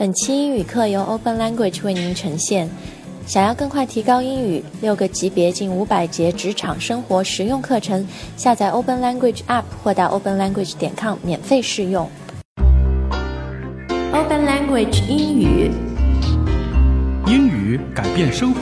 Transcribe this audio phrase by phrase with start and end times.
[0.00, 2.66] 本期英语课由 Open Language 为您呈现。
[3.26, 12.08] 想要更快提高英语，六个级别近五百节职场生活实用课程，下载 Open Language App 或到 openlanguage 点 com 免费试用。
[14.14, 15.70] Open Language 英语，
[17.26, 18.60] 英语改变生活。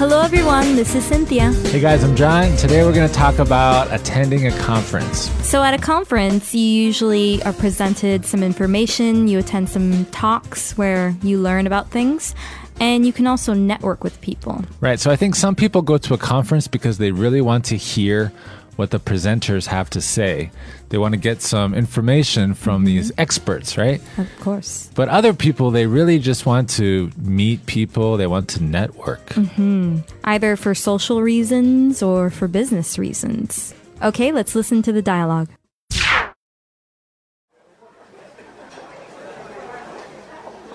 [0.00, 0.76] Hello, everyone.
[0.76, 1.52] This is Cynthia.
[1.52, 2.56] Hey guys, I'm John.
[2.56, 5.30] Today we're going to talk about attending a conference.
[5.46, 11.14] So, at a conference, you usually are presented some information, you attend some talks where
[11.22, 12.34] you learn about things,
[12.80, 14.64] and you can also network with people.
[14.80, 17.76] Right, so I think some people go to a conference because they really want to
[17.76, 18.32] hear
[18.76, 20.50] what the presenters have to say.
[20.90, 22.86] They want to get some information from mm-hmm.
[22.86, 24.00] these experts, right?
[24.18, 24.90] Of course.
[24.94, 29.26] But other people, they really just want to meet people, they want to network.
[29.30, 29.98] Mm-hmm.
[30.24, 33.74] Either for social reasons or for business reasons.
[34.02, 35.48] Okay, let's listen to the dialogue.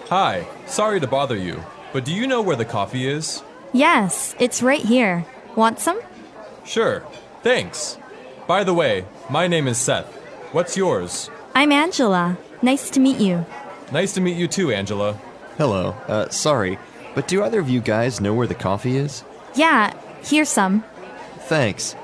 [0.10, 3.42] Hi, sorry to bother you, but do you know where the coffee is?
[3.74, 5.26] Yes, it's right here.
[5.56, 6.00] Want some?
[6.64, 7.04] Sure,
[7.46, 8.00] thanks.
[8.48, 10.12] By the way, my name is Seth.
[10.52, 11.30] What's yours?
[11.54, 12.40] I'm Angela.
[12.64, 13.46] Nice to meet you.
[13.92, 15.14] Nice to meet you too, Angela.
[15.56, 15.92] Hello.
[16.08, 16.80] Uh, sorry,
[17.14, 19.24] but do either of you guys know where the coffee is?
[19.54, 20.84] Yeah, here's some.
[21.42, 21.96] Thanks.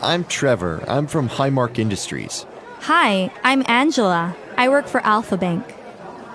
[0.00, 0.82] I'm Trevor.
[0.88, 2.46] I'm from Highmark Industries.
[2.80, 4.34] Hi, I'm Angela.
[4.56, 5.74] I work for Alpha Bank.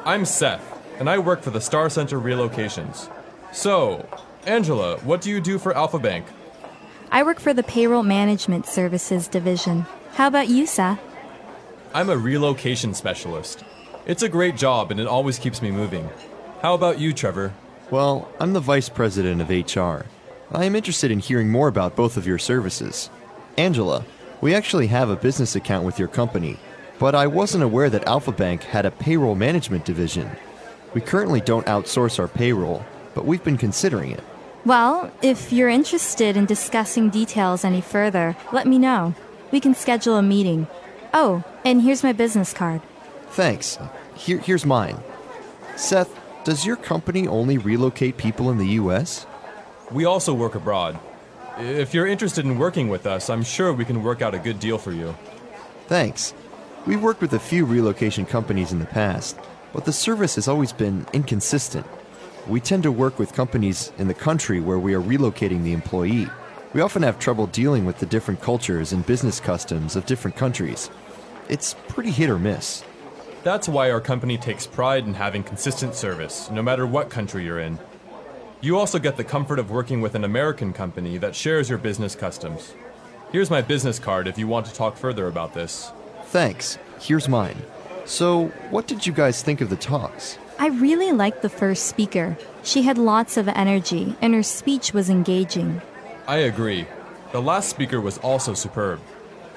[0.05, 0.63] I'm Seth,
[0.99, 3.09] and I work for the Star Center Relocations.
[3.51, 4.07] So,
[4.45, 6.27] Angela, what do you do for Alpha Bank?
[7.13, 9.85] I work for the Payroll Management Services Division.
[10.13, 11.01] How about you, Seth?
[11.93, 13.65] I'm a relocation specialist.
[14.05, 16.09] It's a great job and it always keeps me moving.
[16.61, 17.53] How about you, Trevor?
[17.89, 20.05] Well, I'm the vice president of HR.
[20.53, 23.09] I am interested in hearing more about both of your services.
[23.57, 24.05] Angela,
[24.39, 26.57] we actually have a business account with your company,
[26.97, 30.31] but I wasn't aware that Alpha Bank had a payroll management division.
[30.93, 34.23] We currently don't outsource our payroll, but we've been considering it.
[34.63, 39.15] Well, if you're interested in discussing details any further, let me know.
[39.51, 40.67] We can schedule a meeting.
[41.15, 42.81] Oh, and here's my business card.
[43.31, 43.79] Thanks.
[44.13, 44.99] Here, here's mine.
[45.77, 49.25] Seth, does your company only relocate people in the U.S.?
[49.89, 50.99] We also work abroad.
[51.57, 54.59] If you're interested in working with us, I'm sure we can work out a good
[54.59, 55.15] deal for you.
[55.87, 56.35] Thanks.
[56.85, 59.39] We've worked with a few relocation companies in the past,
[59.73, 61.85] but the service has always been inconsistent.
[62.47, 66.27] We tend to work with companies in the country where we are relocating the employee.
[66.73, 70.89] We often have trouble dealing with the different cultures and business customs of different countries.
[71.49, 72.83] It's pretty hit or miss.
[73.43, 77.59] That's why our company takes pride in having consistent service, no matter what country you're
[77.59, 77.77] in.
[78.59, 82.15] You also get the comfort of working with an American company that shares your business
[82.15, 82.73] customs.
[83.31, 85.91] Here's my business card if you want to talk further about this.
[86.25, 86.77] Thanks.
[86.99, 87.57] Here's mine.
[88.05, 90.37] So, what did you guys think of the talks?
[90.61, 92.37] I really liked the first speaker.
[92.61, 95.81] She had lots of energy, and her speech was engaging.
[96.27, 96.85] I agree.
[97.31, 98.99] The last speaker was also superb.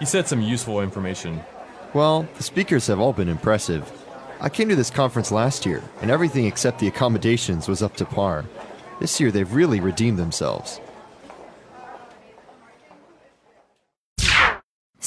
[0.01, 1.43] He said some useful information.
[1.93, 3.93] Well, the speakers have all been impressive.
[4.41, 8.07] I came to this conference last year, and everything except the accommodations was up to
[8.07, 8.47] par.
[8.99, 10.81] This year, they've really redeemed themselves.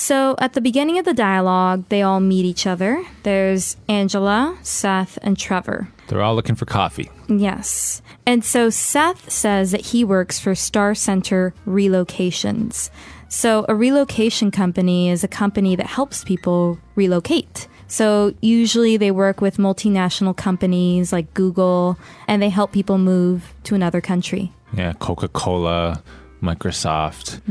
[0.07, 3.05] So, at the beginning of the dialogue, they all meet each other.
[3.23, 5.89] There's Angela, Seth, and Trevor.
[6.07, 7.11] They're all looking for coffee.
[7.27, 8.01] Yes.
[8.25, 12.89] And so Seth says that he works for Star Center Relocations.
[13.27, 17.67] So, a relocation company is a company that helps people relocate.
[17.89, 23.75] So, usually they work with multinational companies like Google and they help people move to
[23.75, 24.53] another country.
[24.71, 26.01] Yeah, Coca Cola,
[26.41, 27.41] Microsoft.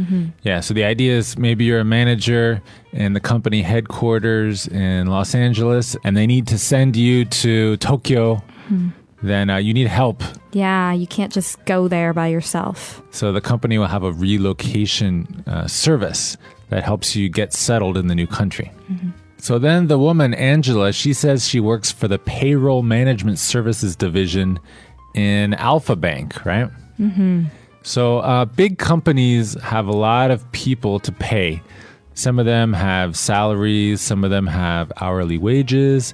[0.43, 5.35] Yeah, so the idea is maybe you're a manager in the company headquarters in Los
[5.35, 8.43] Angeles and they need to send you to Tokyo.
[9.23, 10.23] Then uh, you need help.
[10.53, 13.03] Yeah, you can't just go there by yourself.
[13.11, 16.37] So the company will have a relocation uh, service
[16.69, 18.71] that helps you get settled in the new country.
[19.39, 24.59] So then the woman, Angela, she says she works for the payroll management services division
[25.15, 26.71] in Alpha Bank, right?
[27.87, 31.63] So uh, big companies have a lot of people to pay.
[32.15, 36.13] Some of them have salaries, some of them have hourly wages.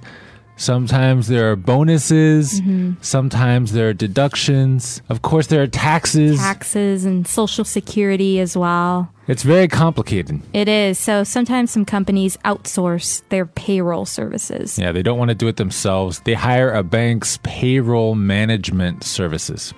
[0.57, 2.61] Sometimes there are bonuses,
[3.01, 5.01] sometimes there are deductions.
[5.09, 6.39] Of course, there are taxes.
[6.39, 9.11] Taxes and social security as well.
[9.27, 10.43] It's very complicated.
[10.53, 10.99] It is.
[10.99, 14.79] So sometimes some companies outsource their payroll services.
[14.79, 16.21] Yeah, they don't want to do it themselves.
[16.21, 19.73] They hire a bank's payroll management services.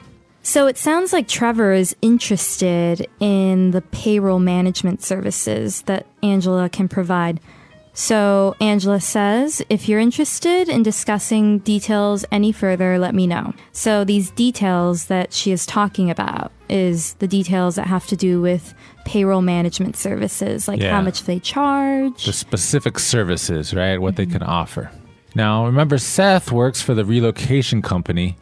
[0.47, 6.87] So it sounds like Trevor is interested in the payroll management services that Angela can
[6.87, 7.41] provide.
[7.95, 13.55] So Angela says, if you're interested in discussing details any further, let me know.
[13.73, 18.43] So these details that she is talking about is the details that have to do
[18.43, 18.75] with
[19.07, 20.91] payroll management services, like Yeah.
[20.91, 22.27] how much they charge.
[22.27, 23.99] the specific services, right?
[23.99, 24.33] What they mm-hmm.
[24.33, 24.91] can offer.
[25.35, 28.37] Now, remember, Seth works for the relocation company,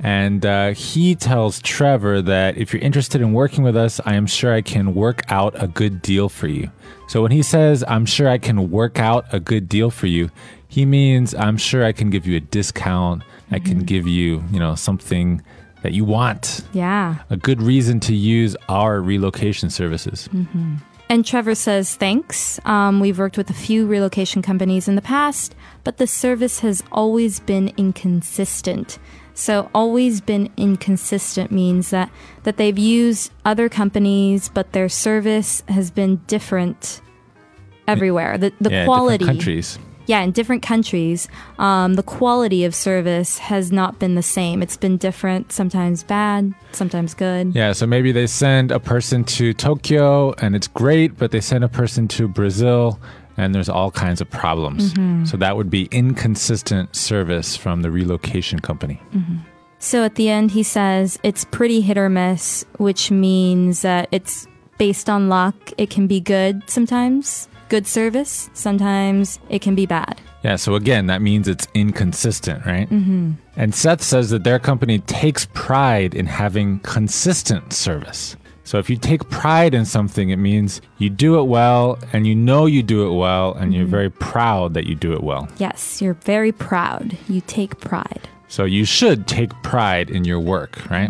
[0.00, 4.26] and uh, he tells Trevor that if you're interested in working with us, I am
[4.26, 6.70] sure I can work out a good deal for you.
[7.08, 10.30] So when he says, I'm sure I can work out a good deal for you,
[10.68, 13.22] he means I'm sure I can give you a discount.
[13.50, 15.42] I can give you, you know, something
[15.82, 17.16] that you want, yeah.
[17.30, 20.28] a good reason to use our relocation services.
[21.08, 22.60] And Trevor says, thanks.
[22.66, 25.54] Um, we've worked with a few relocation companies in the past,
[25.84, 28.98] but the service has always been inconsistent.
[29.38, 32.10] So always been inconsistent means that,
[32.42, 37.00] that they've used other companies, but their service has been different
[37.86, 38.36] everywhere.
[38.36, 39.24] The, the yeah, quality.
[39.24, 39.78] countries.
[40.06, 41.28] Yeah, in different countries,
[41.60, 44.60] um, the quality of service has not been the same.
[44.60, 47.54] It's been different, sometimes bad, sometimes good.
[47.54, 51.62] Yeah, so maybe they send a person to Tokyo and it's great, but they send
[51.62, 52.98] a person to Brazil
[53.38, 54.92] and there's all kinds of problems.
[55.30, 59.00] So that would be inconsistent service from the relocation company.
[59.78, 64.46] So at the end, he says it's pretty hit or miss, which means that it's
[64.76, 65.54] based on luck.
[65.78, 68.50] It can be good sometimes, good service.
[68.54, 70.20] Sometimes it can be bad.
[70.42, 72.88] Yeah, so again, that means it's inconsistent, right?
[72.88, 73.32] Mm-hmm.
[73.56, 78.36] And Seth says that their company takes pride in having consistent service.
[78.68, 82.34] So if you take pride in something, it means you do it well and you
[82.34, 85.48] know you do it well and you're very proud that you do it well.
[85.56, 87.16] Yes, you're very proud.
[87.30, 88.28] You take pride.
[88.48, 91.08] So you should take pride in your work, right?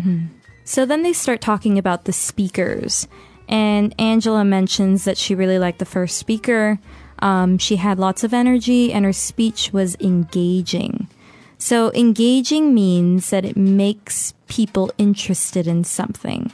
[0.63, 3.09] So then they start talking about the speakers.
[3.49, 6.79] And Angela mentions that she really liked the first speaker.
[7.21, 11.09] Um, she had lots of energy and her speech was engaging.
[11.57, 16.53] So engaging means that it makes people interested in something.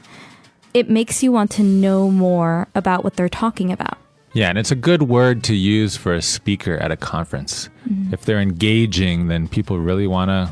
[0.75, 3.97] It makes you want to know more about what they're talking about.
[4.33, 7.69] Yeah, and it's a good word to use for a speaker at a conference.
[7.87, 8.13] Mm-hmm.
[8.13, 10.51] If they're engaging, then people really want to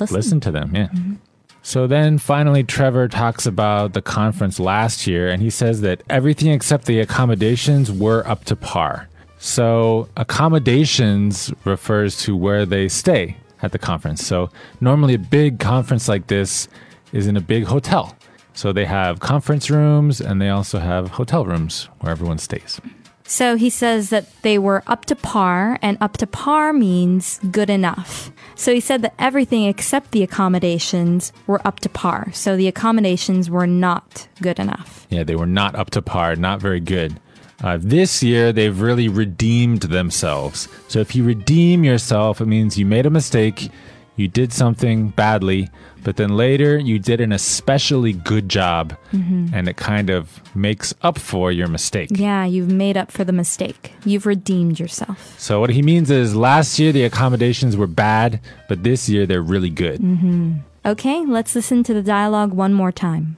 [0.00, 0.16] Listen.
[0.16, 0.74] listen to them.
[0.74, 0.86] Yeah.
[0.86, 1.14] Mm-hmm.
[1.60, 6.50] So then finally, Trevor talks about the conference last year, and he says that everything
[6.50, 9.06] except the accommodations were up to par.
[9.36, 14.26] So, accommodations refers to where they stay at the conference.
[14.26, 14.48] So,
[14.80, 16.68] normally a big conference like this
[17.12, 18.16] is in a big hotel.
[18.58, 22.80] So, they have conference rooms and they also have hotel rooms where everyone stays.
[23.28, 27.68] So he says that they were up to par, and up to par means good
[27.68, 28.32] enough.
[28.54, 32.32] So he said that everything except the accommodations were up to par.
[32.32, 35.06] So the accommodations were not good enough.
[35.10, 37.20] Yeah, they were not up to par, not very good.
[37.62, 40.66] Uh, this year, they've really redeemed themselves.
[40.88, 43.68] So if you redeem yourself, it means you made a mistake,
[44.18, 45.70] you did something badly,
[46.02, 49.54] but then later you did an especially good job, mm-hmm.
[49.54, 52.10] and it kind of makes up for your mistake.
[52.12, 53.92] Yeah, you've made up for the mistake.
[54.04, 55.38] You've redeemed yourself.
[55.38, 59.40] So what he means is last year the accommodations were bad, but this year they're
[59.40, 60.00] really good.
[60.00, 60.54] Mm-hmm.
[60.84, 63.36] Okay, let's listen to the dialogue one more time.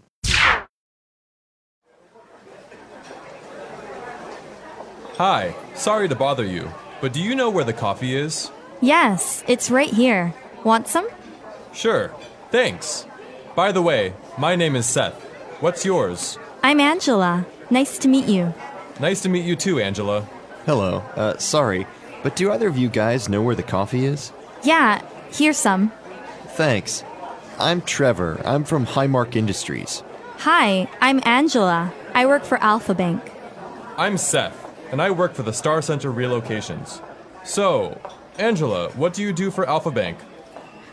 [5.17, 6.67] Hi, sorry to bother you,
[7.03, 8.51] but do you know where the coffee is?
[8.81, 10.33] Yes, it's right here.
[10.65, 11.09] Want some?
[11.73, 12.13] Sure,
[12.51, 13.07] thanks.
[13.55, 15.15] By the way, my name is Seth.
[15.61, 16.39] What's yours?
[16.63, 17.47] I'm Angela.
[17.71, 18.53] Nice to meet you.
[18.99, 20.29] Nice to meet you too, Angela.
[20.67, 20.99] Hello.
[21.17, 21.87] Uh, sorry,
[22.23, 24.33] but do either of you guys know where the coffee is?
[24.63, 25.03] Yeah,
[25.33, 25.93] here's some.
[26.49, 27.05] Thanks.
[27.59, 28.41] I'm Trevor.
[28.45, 30.03] I'm from Highmark Industries.
[30.39, 31.93] Hi, I'm Angela.
[32.15, 33.23] I work for Alpha Bank.
[33.97, 34.57] I'm Seth,
[34.91, 37.03] and I work for the Star Center Relocations.
[37.45, 38.01] So,
[38.39, 40.19] Angela, what do you do for Alpha Bank?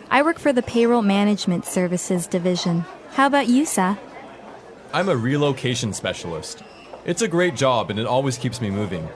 [0.09, 2.85] I work for the Payroll Management Services Division.
[3.11, 3.99] How about you, Seth?
[4.93, 6.63] I'm a relocation specialist.
[7.05, 9.09] It's a great job and it always keeps me moving.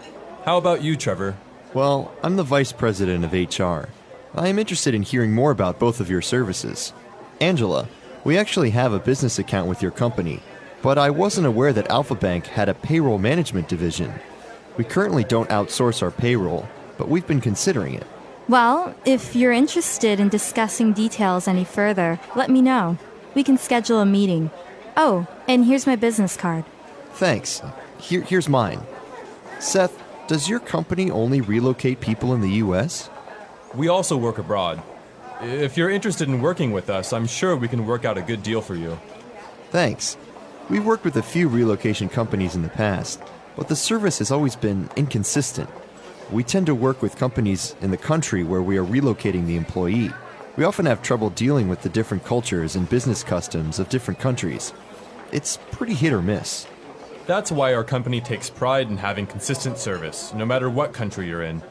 [0.43, 1.37] How about you, Trevor?
[1.73, 3.87] Well, I'm the vice president of HR.
[4.35, 6.91] I am interested in hearing more about both of your services.
[7.39, 7.87] Angela,
[8.25, 10.41] we actually have a business account with your company,
[10.81, 14.13] but I wasn't aware that Alpha Bank had a payroll management division.
[14.75, 16.67] We currently don't outsource our payroll,
[16.97, 18.07] but we've been considering it.
[18.51, 22.97] Well, if you're interested in discussing details any further, let me know.
[23.33, 24.51] We can schedule a meeting.
[24.97, 26.65] Oh, and here's my business card.
[27.13, 27.61] Thanks.
[27.97, 28.81] Here, here's mine.
[29.61, 33.09] Seth, does your company only relocate people in the U.S.?
[33.73, 34.83] We also work abroad.
[35.39, 38.43] If you're interested in working with us, I'm sure we can work out a good
[38.43, 38.99] deal for you.
[39.69, 40.17] Thanks.
[40.69, 43.23] We've worked with a few relocation companies in the past,
[43.55, 45.69] but the service has always been inconsistent.
[46.31, 50.11] We tend to work with companies in the country where we are relocating the employee.
[50.55, 54.71] We often have trouble dealing with the different cultures and business customs of different countries.
[55.33, 56.67] It's pretty hit or miss.
[57.27, 61.43] That's why our company takes pride in having consistent service, no matter what country you're
[61.43, 61.61] in.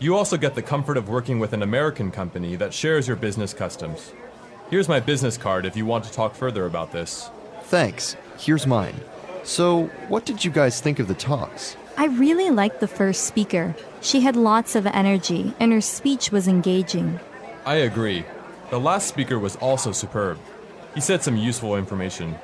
[0.00, 3.54] You also get the comfort of working with an American company that shares your business
[3.54, 4.12] customs.
[4.68, 7.30] Here's my business card if you want to talk further about this.
[7.62, 8.16] Thanks.
[8.36, 9.00] Here's mine.
[9.44, 11.76] So, what did you guys think of the talks?
[11.98, 13.74] I really liked the first speaker.
[14.02, 17.18] She had lots of energy, and her speech was engaging.
[17.64, 18.24] I agree.
[18.70, 20.38] The last speaker was also superb.
[20.94, 22.36] He said some useful information.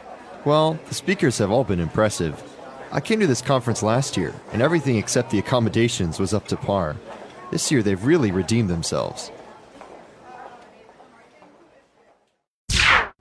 [0.44, 2.42] Well, the speakers have all been impressive.
[2.90, 6.56] I came to this conference last year, and everything except the accommodations was up to
[6.56, 6.96] par.
[7.50, 9.30] This year, they've really redeemed themselves.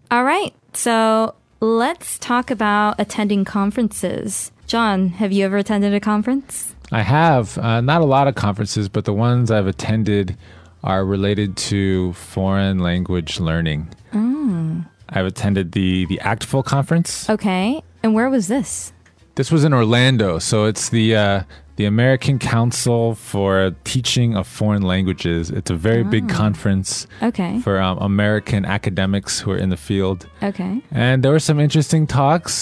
[0.09, 4.51] All right, so let's talk about attending conferences.
[4.67, 6.75] John, have you ever attended a conference?
[6.91, 10.35] I have uh, not a lot of conferences, but the ones I've attended
[10.83, 13.87] are related to foreign language learning.
[15.11, 17.29] I've attended the the ACTFL conference.
[17.29, 18.93] Okay, and where was this?
[19.35, 21.43] This was in Orlando, so it's the uh,
[21.77, 25.49] the American Council for Teaching of Foreign Languages.
[25.49, 30.27] It's a very big conference Okay, for um, American academics who are in the field,
[30.43, 30.81] okay.
[30.91, 32.53] and there were some interesting talks.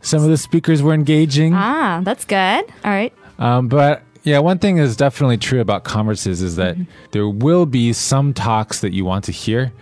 [0.00, 1.54] Some of the speakers were engaging.
[1.54, 2.64] Ah, that's good.
[2.84, 3.12] All right.
[3.38, 6.76] Um, but yeah, one thing is definitely true about conferences is that
[7.12, 9.72] there will be some talks that you want to hear,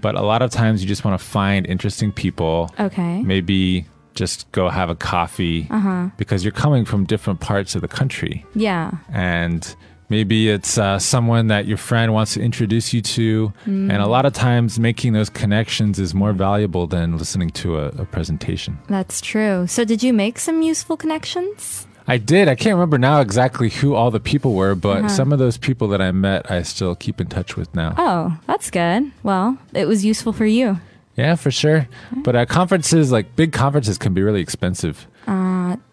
[0.00, 2.74] but a lot of times you just want to find interesting people.
[2.80, 3.22] Okay.
[3.22, 3.86] Maybe
[4.20, 6.10] just go have a coffee uh-huh.
[6.18, 8.44] because you're coming from different parts of the country.
[8.54, 8.92] Yeah.
[9.10, 9.74] And
[10.10, 13.52] maybe it's uh, someone that your friend wants to introduce you to.
[13.64, 14.08] And a mm.
[14.08, 18.78] lot of times making those connections is more valuable than listening to a, a presentation.
[18.88, 19.66] That's true.
[19.66, 21.86] So, did you make some useful connections?
[22.06, 22.48] I did.
[22.48, 25.08] I can't remember now exactly who all the people were, but uh-huh.
[25.08, 27.94] some of those people that I met, I still keep in touch with now.
[27.96, 29.12] Oh, that's good.
[29.22, 30.80] Well, it was useful for you.
[31.20, 31.86] Yeah, for sure.
[32.24, 35.06] But uh, conferences, like big conferences, can be really expensive.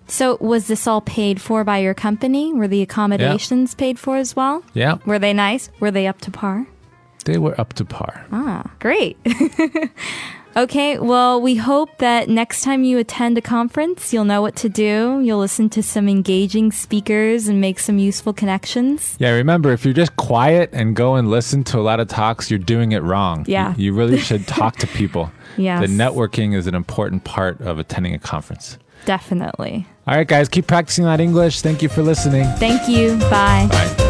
[0.10, 2.53] So, was this all paid for by your company?
[2.53, 4.63] Were the accommodations paid for as well?
[4.74, 5.69] Yeah, Were they nice?
[5.81, 6.65] Were they up to par?
[7.25, 8.25] they were up to par.
[8.31, 9.17] Ah, great.
[10.57, 14.69] okay, well, we hope that next time you attend a conference, you'll know what to
[14.69, 15.21] do.
[15.21, 19.15] You'll listen to some engaging speakers and make some useful connections.
[19.19, 22.49] Yeah, remember, if you're just quiet and go and listen to a lot of talks,
[22.49, 23.45] you're doing it wrong.
[23.47, 23.73] Yeah.
[23.77, 25.31] You, you really should talk to people.
[25.57, 25.79] yeah.
[25.79, 28.77] The networking is an important part of attending a conference.
[29.05, 29.87] Definitely.
[30.07, 31.61] All right, guys, keep practicing that English.
[31.61, 32.45] Thank you for listening.
[32.57, 33.17] Thank you.
[33.29, 33.67] Bye.
[33.69, 34.06] Bye.